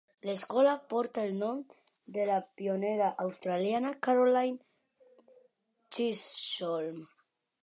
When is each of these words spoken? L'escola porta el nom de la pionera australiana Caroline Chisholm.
L'escola 0.27 0.71
porta 0.93 1.25
el 1.27 1.35
nom 1.41 1.59
de 2.15 2.25
la 2.31 2.39
pionera 2.61 3.11
australiana 3.27 3.95
Caroline 4.07 5.31
Chisholm. 5.97 7.03